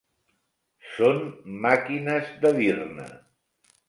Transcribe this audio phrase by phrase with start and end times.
[0.95, 1.19] Són
[1.65, 3.07] màquines de dir-ne